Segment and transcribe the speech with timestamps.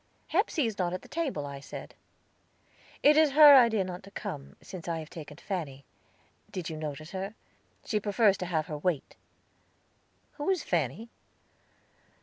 [0.29, 1.93] "Hepsey is not at the table," I said.
[3.03, 5.85] "It is her idea not to come, since I have taken Fanny.
[6.49, 7.35] Did you notice her?
[7.85, 9.15] She prefers to have her wait."
[10.37, 11.11] "Who is Fanny?"